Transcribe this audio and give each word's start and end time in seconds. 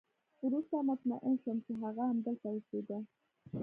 وروسته 0.45 0.75
مطمئن 0.89 1.33
شوم 1.43 1.57
چې 1.65 1.71
هغه 1.81 2.03
همدلته 2.11 2.47
اوسېده 2.51 2.97